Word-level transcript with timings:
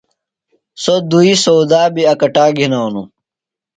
سوۡ 0.83 1.01
دُئی 1.09 1.33
سودا 1.43 1.81
بیۡ 1.93 2.07
اکٹا 2.11 2.45
گِھنانوۡ۔ 2.57 3.07